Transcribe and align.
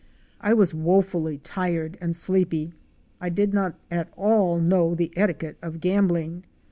I 0.39 0.55
was 0.55 0.73
wofully 0.73 1.37
tired 1.43 1.95
and 2.01 2.15
sleepy. 2.15 2.73
I 3.19 3.29
did 3.29 3.53
not 3.53 3.75
at 3.91 4.11
all 4.17 4.59
know 4.59 4.95
the 4.95 5.11
etiquette 5.15 5.57
of 5.61 5.79
gambling! 5.79 6.43